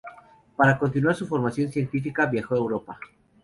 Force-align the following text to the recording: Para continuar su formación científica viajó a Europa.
Para 0.55 0.79
continuar 0.79 1.13
su 1.13 1.27
formación 1.27 1.71
científica 1.71 2.25
viajó 2.25 2.55
a 2.55 2.57
Europa. 2.57 2.99